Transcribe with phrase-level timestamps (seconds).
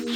[0.00, 0.06] Hej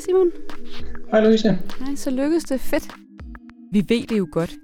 [0.00, 0.30] Simon.
[1.10, 1.58] Hej Louise.
[1.78, 2.60] Hej, så lykkedes det.
[2.60, 2.88] Fedt.
[3.72, 4.56] Vi ved det jo godt.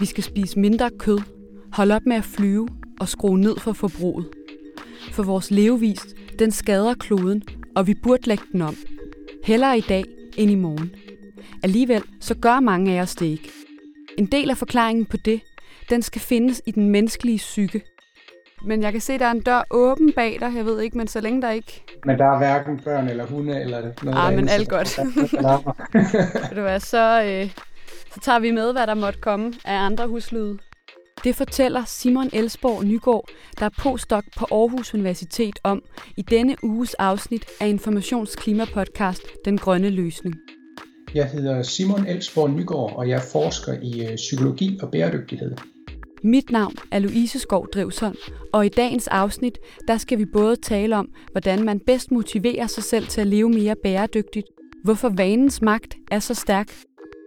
[0.00, 1.18] Vi skal spise mindre kød,
[1.72, 2.68] holde op med at flyve
[3.00, 4.26] og skrue ned for forbruget.
[5.12, 6.06] For vores levevis,
[6.38, 7.42] den skader kloden,
[7.76, 8.76] og vi burde lægge den om.
[9.44, 10.04] Hellere i dag
[10.36, 10.94] end i morgen.
[11.62, 13.50] Alligevel så gør mange af os det ikke.
[14.18, 15.40] En del af forklaringen på det,
[15.90, 17.82] den skal findes i den menneskelige psyke.
[18.64, 20.52] Men jeg kan se, der er en dør åben bag dig.
[20.56, 21.84] Jeg ved ikke, men så længe der ikke...
[22.04, 24.98] Men der er hverken børn eller hunde eller noget Ah, men alt godt.
[26.50, 27.50] Ved du hvad, så, øh,
[28.14, 30.58] så tager vi med, hvad der måtte komme af andre huslyde.
[31.24, 35.82] Det fortæller Simon Elsborg Nygaard, der er postdoc på Aarhus Universitet om
[36.16, 40.34] i denne uges afsnit af informationsklimapodcast Den Grønne Løsning.
[41.14, 45.56] Jeg hedder Simon Elsborg Nygaard, og jeg forsker i øh, psykologi og bæredygtighed.
[46.26, 48.16] Mit navn er Louise Skov Drivsholm,
[48.52, 52.82] og i dagens afsnit, der skal vi både tale om, hvordan man bedst motiverer sig
[52.82, 54.46] selv til at leve mere bæredygtigt,
[54.84, 56.72] hvorfor vanens magt er så stærk,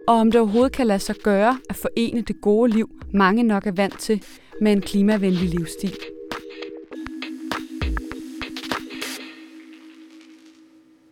[0.08, 3.66] og om det overhovedet kan lade sig gøre at forene det gode liv, mange nok
[3.66, 4.24] er vant til,
[4.60, 5.96] med en klimavenlig livsstil.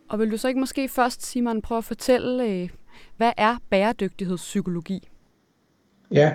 [0.09, 2.69] Og vil du så ikke måske først, Simon, prøve at fortælle, øh,
[3.17, 5.07] hvad er bæredygtighedspsykologi?
[6.11, 6.33] Ja,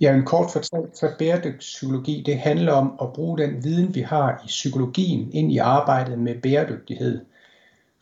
[0.00, 4.42] ja en kort fortalt, så bæredygtighetspsykologi, det handler om at bruge den viden, vi har
[4.44, 7.20] i psykologien, ind i arbejdet med bæredygtighed.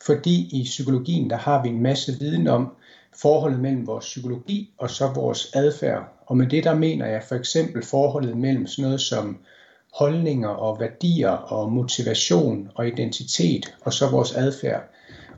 [0.05, 2.75] Fordi i psykologien, der har vi en masse viden om
[3.21, 6.03] forholdet mellem vores psykologi og så vores adfærd.
[6.25, 9.37] Og med det, der mener jeg for eksempel forholdet mellem sådan noget som
[9.93, 14.83] holdninger og værdier og motivation og identitet og så vores adfærd.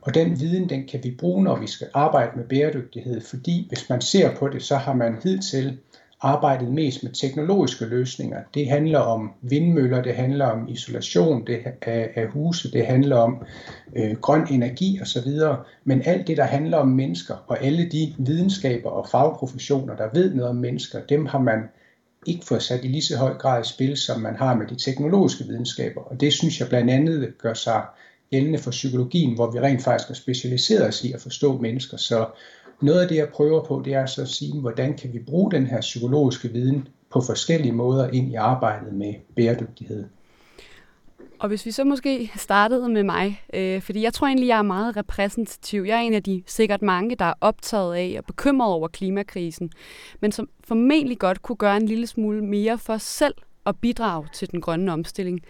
[0.02, 3.90] Og den viden, den kan vi bruge, når vi skal arbejde med bæredygtighed, fordi hvis
[3.90, 5.78] man ser på det, så har man hidtil
[6.22, 8.38] arbejdet mest med teknologiske løsninger.
[8.54, 13.46] Det handler om vindmøller, det handler om isolation det, af, af huse, det handler om
[13.96, 15.32] øh, grøn energi osv.
[15.84, 20.34] Men alt det, der handler om mennesker, og alle de videnskaber og fagprofessioner, der ved
[20.34, 21.60] noget om mennesker, dem har man
[22.26, 24.76] ikke fået sat i lige så høj grad i spil, som man har med de
[24.76, 26.02] teknologiske videnskaber.
[26.02, 27.82] Og det synes jeg blandt andet gør sig
[28.32, 31.98] gældende for psykologien, hvor vi rent faktisk har specialiseret os i at forstå mennesker.
[31.98, 32.26] Så
[32.82, 35.52] noget af det, jeg prøver på, det er så at sige, hvordan kan vi bruge
[35.52, 40.06] den her psykologiske viden på forskellige måder ind i arbejdet med bæredygtighed.
[41.40, 44.62] Og hvis vi så måske startede med mig, øh, fordi jeg tror egentlig, jeg er
[44.62, 45.82] meget repræsentativ.
[45.82, 49.72] Jeg er en af de sikkert mange, der er optaget af og bekymret over klimakrisen,
[50.20, 53.34] men som formentlig godt kunne gøre en lille smule mere for selv
[53.66, 55.42] at bidrage til den grønne omstilling.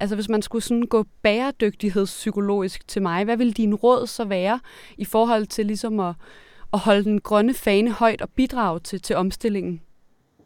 [0.00, 4.60] Altså hvis man skulle sådan gå bæredygtighedspsykologisk til mig, hvad ville din råd så være
[4.98, 6.14] i forhold til ligesom at,
[6.72, 9.80] at holde den grønne fane højt og bidrage til, til omstillingen?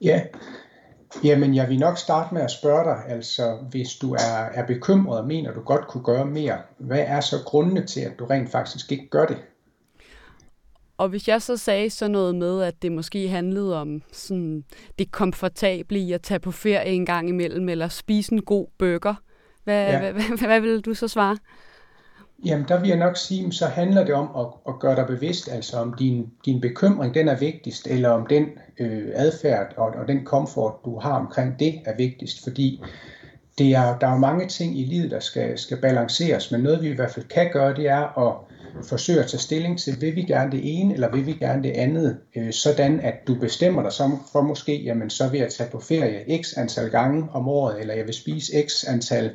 [0.00, 0.21] Ja,
[1.25, 5.21] Jamen, jeg vil nok starte med at spørge dig, altså hvis du er, er bekymret
[5.21, 8.50] og mener, du godt kunne gøre mere, hvad er så grundene til, at du rent
[8.50, 9.37] faktisk ikke gør det?
[10.99, 14.65] Og hvis jeg så sagde sådan noget med, at det måske handlede om sådan
[14.99, 19.15] det komfortable i at tage på ferie en gang imellem, eller spise en god burger,
[19.65, 19.99] hvad, ja.
[19.99, 21.37] hvad, hvad, hvad vil du så svare?
[22.45, 25.49] Jamen, der vil jeg nok sige, så handler det om at, at gøre dig bevidst,
[25.49, 28.47] altså om din, din bekymring, den er vigtigst, eller om den
[28.79, 32.81] øh, adfærd og, og den komfort, du har omkring det, er vigtigst, fordi
[33.59, 36.89] det er, der er mange ting i livet, der skal, skal balanceres, men noget vi
[36.89, 38.35] i hvert fald kan gøre, det er at
[38.85, 41.71] forsøge at tage stilling til, vil vi gerne det ene, eller vil vi gerne det
[41.71, 45.71] andet, øh, sådan at du bestemmer dig som for måske, jamen så vil jeg tage
[45.71, 49.31] på ferie x antal gange om året, eller jeg vil spise x antal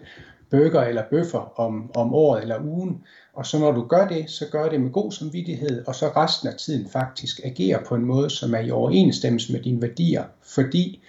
[0.50, 3.04] burger eller bøffer om, om året eller ugen.
[3.34, 6.50] Og så når du gør det, så gør det med god samvittighed, og så resten
[6.50, 10.24] af tiden faktisk agerer på en måde, som er i overensstemmelse med dine værdier.
[10.42, 11.04] Fordi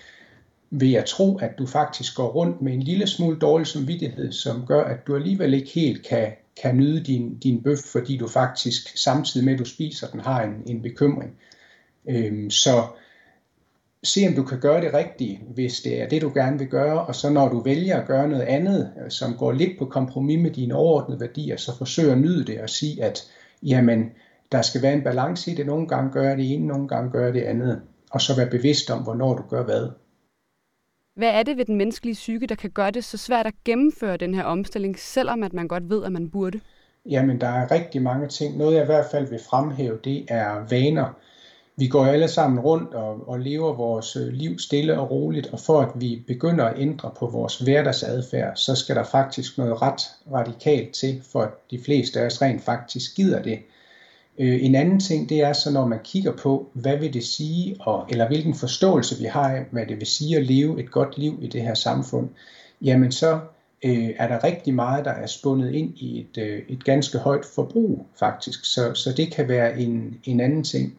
[0.71, 4.66] vil jeg tro, at du faktisk går rundt med en lille smule dårlig samvittighed, som
[4.66, 6.32] gør, at du alligevel ikke helt kan,
[6.62, 10.43] kan nyde din, din bøf, fordi du faktisk samtidig med, at du spiser den, har
[10.43, 11.37] en, en bekymring.
[12.09, 12.84] Øhm, så
[14.03, 17.06] se om du kan gøre det rigtige, hvis det er det, du gerne vil gøre,
[17.06, 20.50] og så når du vælger at gøre noget andet, som går lidt på kompromis med
[20.50, 23.31] dine overordnede værdier, så forsøg at nyde det og sige, at
[23.62, 24.11] jamen,
[24.53, 25.67] der skal være en balance i det.
[25.67, 27.83] Nogle gange gør det ene, nogle gange gør det andet.
[28.11, 29.89] Og så være bevidst om, hvornår du gør hvad.
[31.15, 34.17] Hvad er det ved den menneskelige psyke, der kan gøre det så svært at gennemføre
[34.17, 36.61] den her omstilling, selvom at man godt ved, at man burde?
[37.06, 38.56] Jamen, der er rigtig mange ting.
[38.56, 41.17] Noget jeg i hvert fald vil fremhæve, det er vaner.
[41.79, 45.61] Vi går alle sammen rundt og, og lever vores øh, liv stille og roligt, og
[45.61, 50.01] for at vi begynder at ændre på vores hverdagsadfærd, så skal der faktisk noget ret
[50.33, 53.59] radikalt til, for at de fleste af os rent faktisk gider det.
[54.39, 57.77] Øh, en anden ting, det er så, når man kigger på, hvad vil det sige,
[57.81, 61.19] og, eller hvilken forståelse vi har af, hvad det vil sige at leve et godt
[61.19, 62.29] liv i det her samfund,
[62.83, 63.41] jamen så
[63.85, 67.45] øh, er der rigtig meget, der er spundet ind i et, øh, et ganske højt
[67.45, 68.65] forbrug faktisk.
[68.65, 70.99] Så, så det kan være en, en anden ting.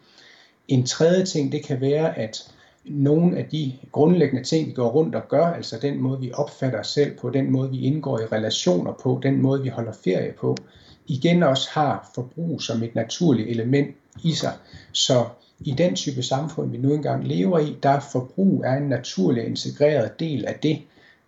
[0.69, 2.51] En tredje ting, det kan være, at
[2.85, 6.79] nogle af de grundlæggende ting, vi går rundt og gør, altså den måde, vi opfatter
[6.79, 10.31] os selv på, den måde, vi indgår i relationer på, den måde, vi holder ferie
[10.31, 10.57] på,
[11.07, 14.53] igen også har forbrug som et naturligt element i sig.
[14.91, 15.25] Så
[15.59, 20.19] i den type samfund, vi nu engang lever i, der forbrug er en naturlig integreret
[20.19, 20.81] del af det.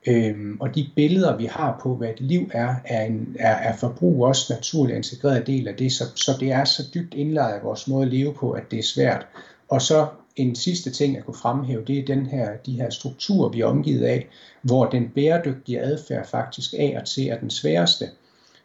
[0.07, 3.75] Øhm, og de billeder, vi har på, hvad et liv er, er, en, er, er
[3.77, 5.91] forbrug også naturligt integreret del af det.
[5.91, 8.79] Så, så det er så dybt indlejret i vores måde at leve på, at det
[8.79, 9.27] er svært.
[9.69, 13.49] Og så en sidste ting, jeg kunne fremhæve, det er den her, de her strukturer,
[13.49, 14.27] vi er omgivet af,
[14.61, 18.09] hvor den bæredygtige adfærd faktisk af og til er den sværeste.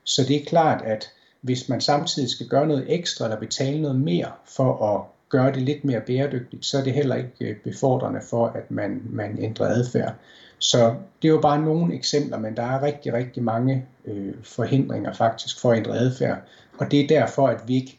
[0.04, 1.10] Så det er klart, at
[1.40, 5.62] hvis man samtidig skal gøre noget ekstra eller betale noget mere for at gøre det
[5.62, 9.66] lidt mere bæredygtigt, så er det heller ikke øh, befordrende for, at man, man ændrer
[9.66, 10.14] adfærd.
[10.58, 15.12] Så det er jo bare nogle eksempler, men der er rigtig, rigtig mange øh, forhindringer
[15.12, 16.38] faktisk for at ændre adfærd.
[16.78, 17.98] Og det er derfor, at vi ikke,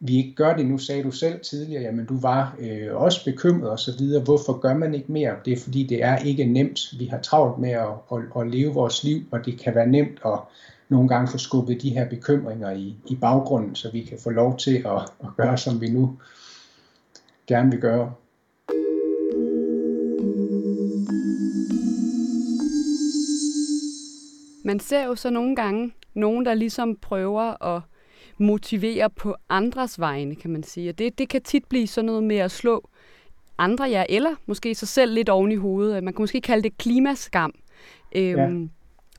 [0.00, 0.66] vi ikke gør det.
[0.66, 4.22] Nu sagde du selv tidligere, jamen du var øh, også bekymret og så videre.
[4.22, 5.34] Hvorfor gør man ikke mere?
[5.44, 6.80] Det er fordi, det er ikke nemt.
[6.98, 10.18] Vi har travlt med at, at, at leve vores liv, og det kan være nemt
[10.26, 10.38] at
[10.88, 14.56] nogle gange få skubbet de her bekymringer i, i baggrunden, så vi kan få lov
[14.56, 16.16] til at, at gøre, som vi nu
[17.46, 18.12] gerne vil gøre.
[24.66, 27.82] Man ser jo så nogle gange nogen, der ligesom prøver at
[28.38, 30.90] motivere på andres vegne, kan man sige.
[30.90, 32.88] Og det, det kan tit blive sådan noget med at slå
[33.58, 36.04] andre ja, eller måske sig selv lidt oven i hovedet.
[36.04, 37.54] Man kan måske kalde det klimaskam.
[38.16, 38.68] Øhm, ja.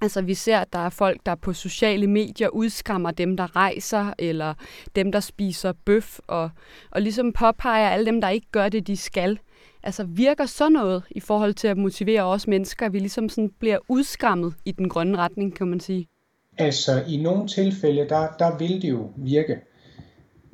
[0.01, 4.13] Altså vi ser, at der er folk, der på sociale medier udskammer dem, der rejser,
[4.19, 4.53] eller
[4.95, 6.49] dem, der spiser bøf, og,
[6.91, 9.39] og ligesom påpeger alle dem, der ikke gør det, de skal.
[9.87, 13.51] Altså virker så noget i forhold til at motivere os mennesker, at vi ligesom sådan
[13.59, 16.07] bliver udskammet i den grønne retning, kan man sige?
[16.57, 19.57] Altså i nogle tilfælde, der, der vil det jo virke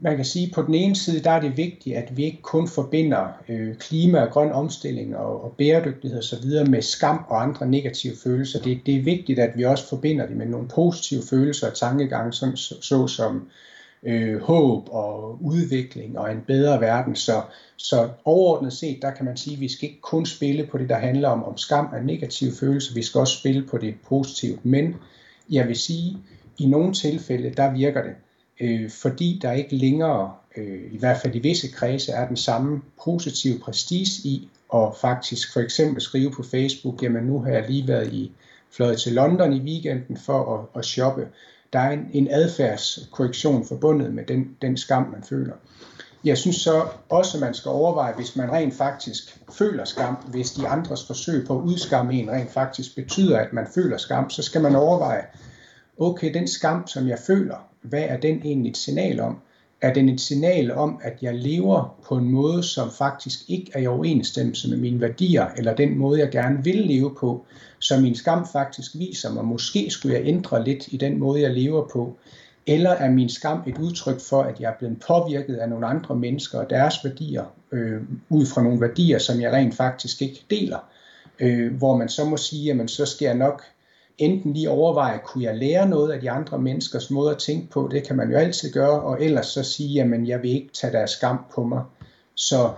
[0.04, 2.42] man kan sige, at på den ene side, der er det vigtigt, at vi ikke
[2.42, 6.70] kun forbinder øh, klima og grøn omstilling og, og bæredygtighed osv.
[6.70, 8.62] med skam og andre negative følelser.
[8.62, 12.34] Det, det er vigtigt, at vi også forbinder det med nogle positive følelser og tankegange,
[12.34, 13.48] som, så, så som
[14.06, 17.16] øh, håb og udvikling og en bedre verden.
[17.16, 17.42] Så,
[17.78, 20.90] så overordnet set, der kan man sige, at vi skal ikke kun spille på det,
[20.90, 24.58] der handler om, om skam og negative følelser, vi skal også spille på det positive.
[24.64, 24.96] Men
[25.50, 28.16] jeg vil sige, at i nogle tilfælde, der virker det
[28.60, 32.82] øh, fordi der ikke længere, øh, i hvert fald i visse kredse, er den samme
[33.04, 37.88] positive prestige i at faktisk for eksempel skrive på Facebook, jamen nu har jeg lige
[37.88, 38.32] været i
[38.72, 41.28] fløjet til London i weekenden for at, at shoppe.
[41.74, 45.54] Der er en, en adfærdskorrektion forbundet med den, den skam, man føler.
[46.24, 50.52] Jeg synes så også, at man skal overveje, hvis man rent faktisk føler skam, hvis
[50.52, 54.44] de andres forsøg på at udskamme en rent faktisk betyder, at man føler skam, så
[54.44, 55.26] skal man overveje,
[55.98, 59.38] okay, den skam, som jeg føler, hvad er den egentlig et signal om?
[59.84, 63.80] Er den et signal om, at jeg lever på en måde, som faktisk ikke er
[63.80, 67.46] i overensstemmelse med mine værdier, eller den måde, jeg gerne vil leve på,
[67.80, 71.52] så min skam faktisk viser mig, måske skulle jeg ændre lidt i den måde, jeg
[71.52, 72.18] lever på,
[72.68, 76.16] eller er min skam et udtryk for, at jeg er blevet påvirket af nogle andre
[76.16, 80.80] mennesker og deres værdier, øh, ud fra nogle værdier, som jeg rent faktisk ikke deler,
[81.40, 83.64] øh, hvor man så må sige, at så skal jeg nok
[84.18, 87.90] enten lige overveje, kunne jeg lære noget af de andre menneskers måde at tænke på,
[87.92, 90.94] det kan man jo altid gøre, og ellers så sige, jamen jeg vil ikke tage
[90.94, 91.84] deres skam på mig.
[92.36, 92.70] Så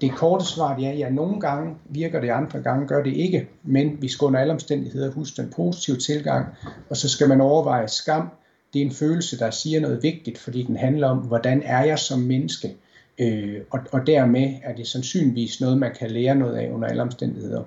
[0.00, 4.02] det korte svar er, ja, nogle gange virker det, andre gange gør det ikke, men
[4.02, 6.46] vi skal under alle omstændigheder huske den positive tilgang,
[6.90, 8.28] og så skal man overveje skam.
[8.72, 11.98] Det er en følelse, der siger noget vigtigt, fordi den handler om, hvordan er jeg
[11.98, 12.76] som menneske,
[13.18, 17.02] øh, og, og dermed er det sandsynligvis noget, man kan lære noget af under alle
[17.02, 17.62] omstændigheder.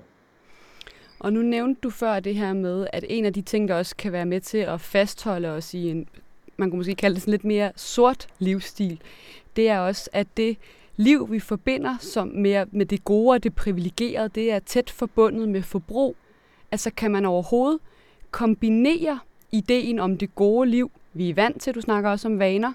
[1.19, 3.95] Og nu nævnte du før det her med, at en af de ting, der også
[3.95, 6.07] kan være med til at fastholde os i en,
[6.57, 9.01] man kunne måske kalde det sådan lidt mere sort livsstil,
[9.55, 10.57] det er også, at det
[10.95, 15.49] liv, vi forbinder som mere med det gode og det privilegerede, det er tæt forbundet
[15.49, 16.15] med forbrug.
[16.71, 17.79] Altså kan man overhovedet
[18.31, 19.19] kombinere
[19.51, 22.73] ideen om det gode liv, vi er vant til, du snakker også om vaner,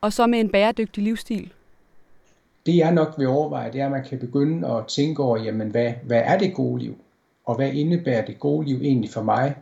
[0.00, 1.52] og så med en bæredygtig livsstil?
[2.66, 5.70] Det jeg nok vil overveje, det er, at man kan begynde at tænke over, jamen
[5.70, 6.98] hvad, hvad er det gode liv?
[7.48, 9.56] Og hvad indebærer det gode liv egentlig for mig?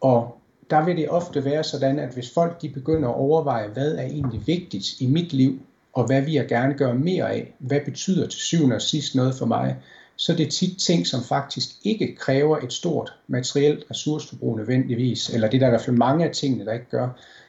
[0.00, 0.38] Og
[0.70, 4.02] der vil det ofte være sådan, at hvis folk de begynder at overveje, hvad er
[4.02, 5.60] egentlig vigtigt i mit liv,
[5.92, 9.34] og hvad vil jeg gerne gøre mere af, hvad betyder til syvende og sidst noget
[9.34, 9.76] for mig,
[10.16, 15.48] så det er tit ting, som faktisk ikke kræver et stort materielt ressourceforbrug nødvendigvis, eller
[15.48, 17.08] det der er i hvert fald mange af tingene, der ikke gør.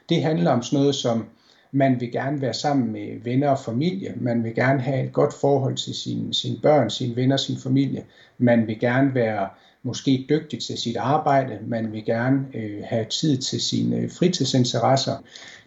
[0.09, 1.25] Det handler om sådan noget som
[1.71, 4.13] man vil gerne være sammen med venner og familie.
[4.15, 8.05] Man vil gerne have et godt forhold til sine, sine børn, sine venner, sin familie.
[8.37, 9.49] Man vil gerne være
[9.83, 11.59] måske dygtig til sit arbejde.
[11.67, 15.15] Man vil gerne øh, have tid til sine øh, fritidsinteresser.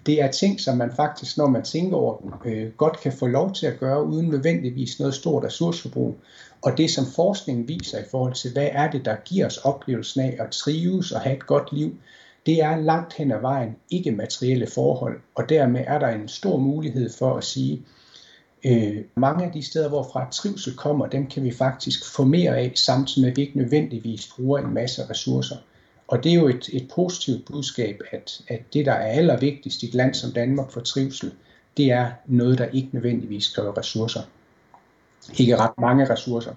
[0.06, 3.26] Det er ting, som man faktisk, når man tænker over dem, øh, godt kan få
[3.26, 6.16] lov til at gøre, uden nødvendigvis noget stort ressourceforbrug.
[6.62, 10.20] Og det, som forskningen viser i forhold til, hvad er det, der giver os oplevelsen
[10.20, 11.94] af at trives og have et godt liv,
[12.46, 16.56] det er langt hen ad vejen ikke materielle forhold, og dermed er der en stor
[16.56, 17.82] mulighed for at sige,
[18.64, 22.72] øh, mange af de steder, hvorfra trivsel kommer, dem kan vi faktisk få mere af,
[22.74, 25.56] samtidig med at vi ikke nødvendigvis bruger en masse ressourcer.
[26.08, 29.86] Og det er jo et, et positivt budskab, at, at det, der er allervigtigst i
[29.86, 31.32] et land som Danmark for trivsel,
[31.76, 34.20] det er noget, der ikke nødvendigvis kræver ressourcer.
[35.38, 36.54] Ikke ret mange ressourcer.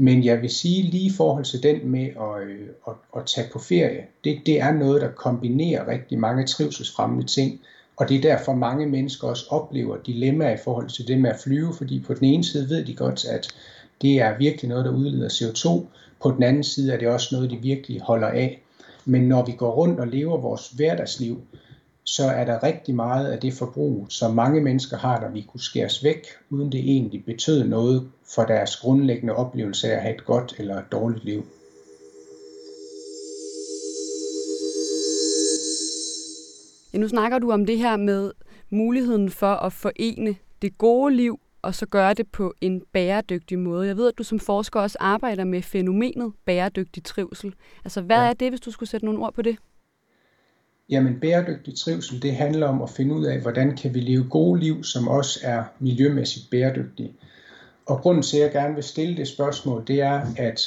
[0.00, 3.48] Men jeg vil sige lige i forhold til den med at, øh, at, at tage
[3.52, 7.60] på ferie, det, det er noget, der kombinerer rigtig mange trivselsfremmende ting,
[7.96, 11.40] og det er derfor mange mennesker også oplever dilemmaer i forhold til det med at
[11.44, 13.48] flyve, fordi på den ene side ved de godt, at
[14.02, 15.86] det er virkelig noget, der udleder CO2,
[16.22, 18.62] på den anden side er det også noget, de virkelig holder af.
[19.04, 21.42] Men når vi går rundt og lever vores hverdagsliv,
[22.16, 25.60] så er der rigtig meget af det forbrug, som mange mennesker har, der vi kunne
[25.60, 30.24] skæres væk, uden det egentlig betød noget for deres grundlæggende oplevelse af at have et
[30.24, 31.44] godt eller et dårligt liv.
[36.92, 38.30] Ja, nu snakker du om det her med
[38.70, 43.86] muligheden for at forene det gode liv og så gøre det på en bæredygtig måde.
[43.86, 47.54] Jeg ved, at du som forsker også arbejder med fænomenet bæredygtig trivsel.
[47.84, 48.28] Altså, hvad ja.
[48.28, 49.56] er det, hvis du skulle sætte nogle ord på det?
[50.90, 54.60] Jamen, bæredygtig trivsel, det handler om at finde ud af, hvordan kan vi leve gode
[54.60, 57.12] liv, som også er miljømæssigt bæredygtige.
[57.86, 60.60] Og grunden til, at jeg gerne vil stille det spørgsmål, det er, at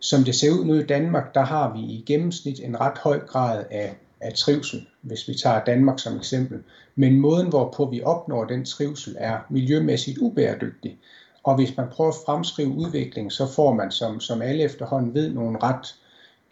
[0.00, 3.18] som det ser ud nu i Danmark, der har vi i gennemsnit en ret høj
[3.18, 6.62] grad af, af trivsel, hvis vi tager Danmark som eksempel.
[6.96, 10.98] Men måden, hvorpå vi opnår den trivsel, er miljømæssigt ubæredygtig.
[11.44, 15.30] Og hvis man prøver at fremskrive udvikling, så får man, som, som alle efterhånden ved,
[15.32, 15.94] nogle ret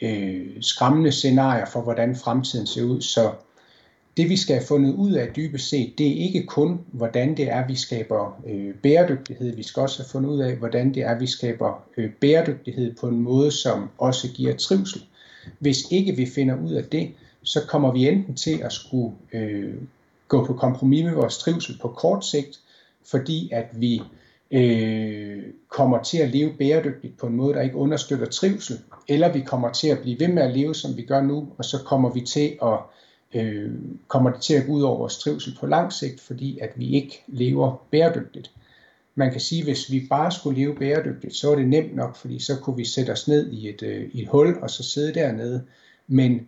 [0.03, 3.01] øh, skræmmende scenarier for, hvordan fremtiden ser ud.
[3.01, 3.31] Så
[4.17, 7.51] det vi skal have fundet ud af dybest set, det er ikke kun, hvordan det
[7.51, 9.57] er, vi skaber øh, bæredygtighed.
[9.57, 13.09] Vi skal også have fundet ud af, hvordan det er, vi skaber øh, bæredygtighed på
[13.09, 15.03] en måde, som også giver trivsel.
[15.59, 17.11] Hvis ikke vi finder ud af det,
[17.43, 19.75] så kommer vi enten til at skulle øh,
[20.29, 22.61] gå på kompromis med vores trivsel på kort sigt,
[23.05, 24.03] fordi at vi
[24.51, 25.32] øh,
[25.73, 29.73] kommer til at leve bæredygtigt på en måde, der ikke understøtter trivsel, eller vi kommer
[29.73, 32.21] til at blive ved med at leve, som vi gør nu, og så kommer vi
[32.21, 32.79] til at
[33.35, 33.71] øh,
[34.09, 36.91] kommer det til at gå ud over vores trivsel på lang sigt, fordi at vi
[36.91, 38.51] ikke lever bæredygtigt.
[39.15, 42.17] Man kan sige, at hvis vi bare skulle leve bæredygtigt, så er det nemt nok,
[42.17, 44.83] fordi så kunne vi sætte os ned i et, øh, i et hul og så
[44.83, 45.63] sidde dernede.
[46.07, 46.47] Men Øh,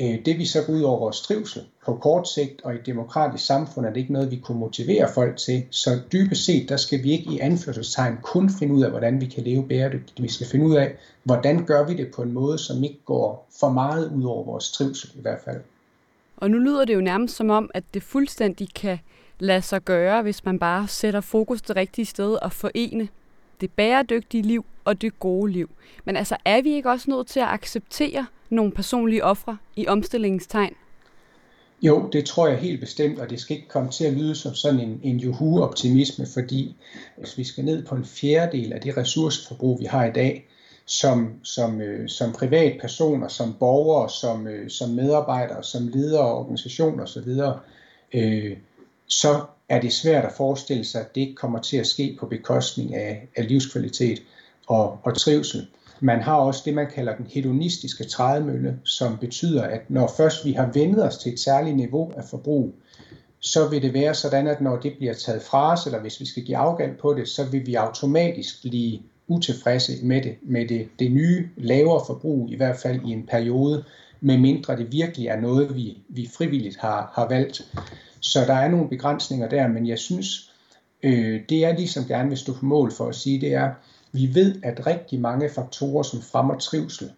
[0.00, 2.86] Øh, det vi så går ud over vores trivsel på kort sigt og i et
[2.86, 5.62] demokratisk samfund, er det ikke noget, vi kunne motivere folk til.
[5.70, 9.26] Så dybest set, der skal vi ikke i anførselstegn kun finde ud af, hvordan vi
[9.26, 10.22] kan leve bæredygtigt.
[10.22, 10.94] Vi skal finde ud af,
[11.24, 14.72] hvordan gør vi det på en måde, som ikke går for meget ud over vores
[14.72, 15.60] trivsel i hvert fald.
[16.36, 18.98] Og nu lyder det jo nærmest som om, at det fuldstændig kan
[19.38, 23.08] lade sig gøre, hvis man bare sætter fokus det rigtige sted og forene
[23.62, 25.70] det bæredygtige liv og det gode liv.
[26.04, 30.74] Men altså, er vi ikke også nødt til at acceptere nogle personlige ofre i omstillingstegn?
[31.82, 34.54] Jo, det tror jeg helt bestemt, og det skal ikke komme til at lyde som
[34.54, 36.76] sådan en, en juhu-optimisme, fordi
[37.18, 40.48] hvis vi skal ned på en fjerdedel af det ressourceforbrug, vi har i dag,
[40.86, 47.02] som, som, øh, som privatpersoner, som borgere, som, øh, som medarbejdere, som ledere og organisationer
[47.02, 47.28] osv.,
[48.14, 48.56] øh,
[49.20, 52.26] så er det svært at forestille sig, at det ikke kommer til at ske på
[52.26, 54.22] bekostning af, af livskvalitet
[54.66, 55.66] og, og trivsel.
[56.00, 60.52] Man har også det, man kalder den hedonistiske trædemølle, som betyder, at når først vi
[60.52, 62.74] har vendet os til et særligt niveau af forbrug,
[63.40, 66.26] så vil det være sådan, at når det bliver taget fra os, eller hvis vi
[66.26, 70.88] skal give afgald på det, så vil vi automatisk blive utilfredse med det, med det,
[70.98, 73.84] det nye lavere forbrug, i hvert fald i en periode,
[74.20, 77.62] medmindre det virkelig er noget, vi, vi frivilligt har, har valgt.
[78.22, 80.52] Så der er nogle begrænsninger der, men jeg synes,
[81.02, 83.70] øh, det er ligesom gerne vil stå på mål for at sige, det er,
[84.12, 87.10] vi ved, at rigtig mange faktorer, som fremmer trivsel,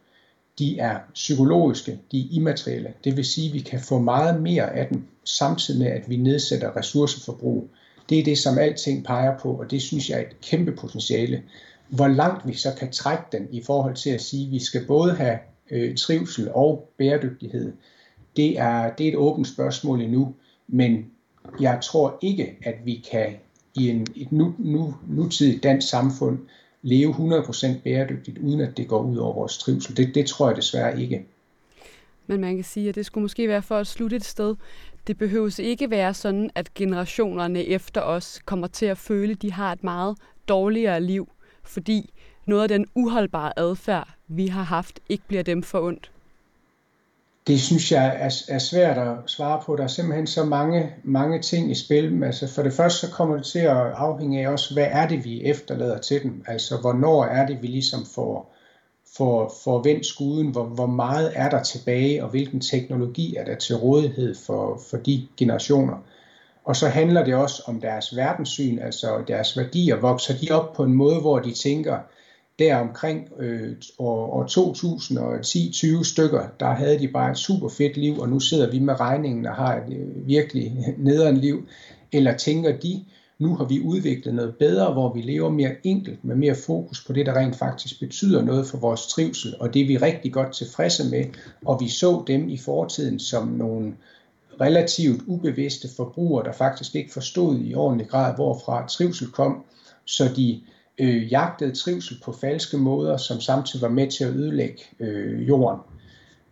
[0.58, 2.92] de er psykologiske, de er immaterielle.
[3.04, 6.16] Det vil sige, at vi kan få meget mere af dem, samtidig med, at vi
[6.16, 7.70] nedsætter ressourceforbrug.
[8.08, 11.42] Det er det, som alting peger på, og det synes jeg er et kæmpe potentiale.
[11.88, 14.86] Hvor langt vi så kan trække den i forhold til at sige, at vi skal
[14.86, 15.38] både have
[15.70, 17.72] øh, trivsel og bæredygtighed,
[18.36, 20.34] det er, det er et åbent spørgsmål endnu,
[20.74, 21.06] men
[21.60, 23.34] jeg tror ikke, at vi kan
[23.74, 26.38] i en, et nu, nu, nutidigt dansk samfund
[26.82, 29.96] leve 100% bæredygtigt, uden at det går ud over vores trivsel.
[29.96, 31.26] Det, det tror jeg desværre ikke.
[32.26, 34.54] Men man kan sige, at det skulle måske være for at slutte et sted.
[35.06, 39.52] det behøves ikke være sådan, at generationerne efter os kommer til at føle, at de
[39.52, 41.28] har et meget dårligere liv,
[41.62, 42.12] fordi
[42.46, 46.10] noget af den uholdbare adfærd, vi har haft, ikke bliver dem for ondt?
[47.46, 49.76] Det synes jeg er, er svært at svare på.
[49.76, 52.24] Der er simpelthen så mange, mange ting i spil.
[52.24, 55.24] Altså for det første så kommer det til at afhænge af også, hvad er det,
[55.24, 56.44] vi efterlader til dem?
[56.46, 58.54] Altså hvornår er det, vi ligesom får,
[59.16, 60.50] får, får vendt skuden?
[60.50, 64.96] Hvor, hvor meget er der tilbage, og hvilken teknologi er der til rådighed for, for
[64.96, 65.96] de generationer?
[66.64, 69.96] Og så handler det også om deres verdenssyn, altså deres værdier.
[69.96, 71.98] Vokser de op på en måde, hvor de tænker,
[72.58, 74.44] der omkring øh, år, år
[76.00, 79.00] 2010-20 stykker, der havde de bare et super fedt liv, og nu sidder vi med
[79.00, 81.66] regningen og har et øh, virkelig nederen liv.
[82.12, 83.04] Eller tænker de,
[83.38, 87.12] nu har vi udviklet noget bedre, hvor vi lever mere enkelt, med mere fokus på
[87.12, 90.52] det, der rent faktisk betyder noget for vores trivsel, og det er vi rigtig godt
[90.52, 91.24] tilfredse med,
[91.64, 93.94] og vi så dem i fortiden som nogle
[94.60, 99.64] relativt ubevidste forbrugere, der faktisk ikke forstod i ordentlig grad, hvorfra trivsel kom,
[100.04, 100.60] så de
[100.98, 105.80] øh, jagtede trivsel på falske måder, som samtidig var med til at ødelægge øh, jorden.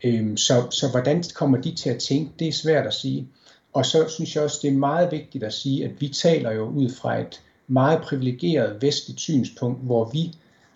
[0.05, 3.29] Øh, så, så hvordan kommer de til at tænke, det er svært at sige.
[3.73, 6.65] Og så synes jeg også, det er meget vigtigt at sige, at vi taler jo
[6.65, 10.33] ud fra et meget privilegeret vestligt synspunkt, hvor vi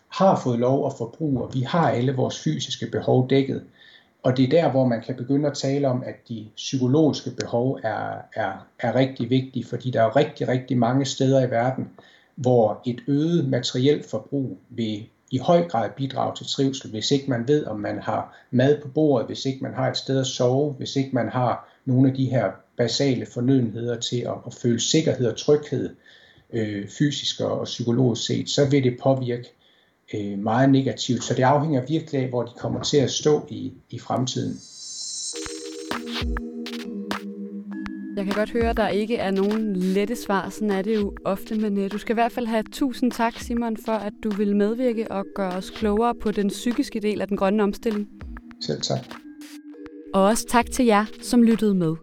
[0.08, 3.62] har fået lov at forbruge, og vi har alle vores fysiske behov dækket.
[4.22, 7.80] Og det er der, hvor man kan begynde at tale om, at de psykologiske behov
[7.82, 11.88] er, er, er rigtig vigtige, fordi der er rigtig, rigtig mange steder i verden,
[12.36, 17.48] hvor et øget materielt forbrug vil i høj grad bidrage til trivsel, hvis ikke man
[17.48, 20.72] ved, om man har mad på bordet, hvis ikke man har et sted at sove,
[20.72, 25.26] hvis ikke man har nogle af de her basale fornødenheder til at, at føle sikkerhed
[25.26, 25.90] og tryghed,
[26.52, 29.48] øh, fysisk og psykologisk set, så vil det påvirke
[30.14, 31.24] øh, meget negativt.
[31.24, 34.60] Så det afhænger virkelig af, hvor de kommer til at stå i, i fremtiden.
[38.16, 40.48] Jeg kan godt høre, at der ikke er nogen lette svar.
[40.48, 43.38] Sådan er det jo ofte, men øh, du skal i hvert fald have tusind tak,
[43.38, 47.28] Simon, for at du vil medvirke og gøre os klogere på den psykiske del af
[47.28, 48.08] den grønne omstilling.
[48.60, 48.98] Selv tak.
[50.14, 51.94] Og også tak til jer, som lyttede med.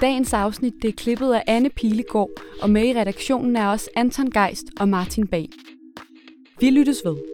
[0.00, 2.30] Dagens afsnit det er klippet af Anne Pilegaard,
[2.62, 5.48] og med i redaktionen er også Anton Geist og Martin Bag.
[6.60, 7.29] Vi lyttes ved.